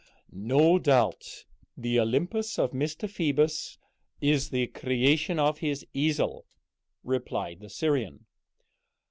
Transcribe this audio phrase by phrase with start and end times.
[0.33, 1.45] "No doubt
[1.77, 3.07] the Olympus of Mr.
[3.07, 3.77] Phoebus
[4.19, 6.47] is the creation of his easel,"
[7.03, 8.25] replied the Syrian.